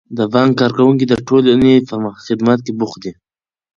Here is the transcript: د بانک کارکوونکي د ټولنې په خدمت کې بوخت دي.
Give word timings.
د 0.17 0.19
بانک 0.33 0.51
کارکوونکي 0.59 1.05
د 1.07 1.13
ټولنې 1.27 1.73
په 1.89 1.95
خدمت 2.25 2.59
کې 2.65 2.71
بوخت 2.79 2.99
دي. 3.03 3.11